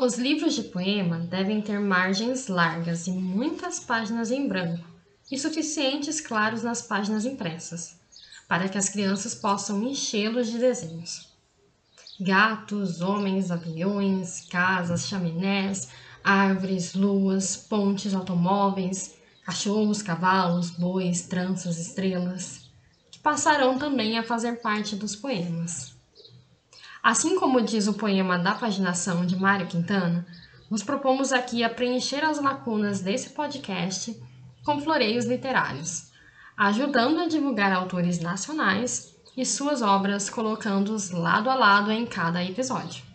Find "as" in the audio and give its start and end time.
8.78-8.88, 32.22-32.38